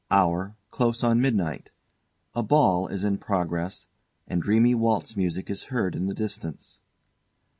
[0.09, 1.69] Hour, close on midnight.
[2.33, 3.85] A ball is in progress,
[4.27, 6.81] and dreamy waltz music is heard in the distance.